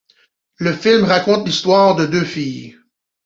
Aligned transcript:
Le 0.57 0.73
film 0.73 1.03
raconte 1.03 1.45
l'histoire 1.45 1.95
de 1.95 2.07
deux 2.07 2.25
filles. 2.25 2.75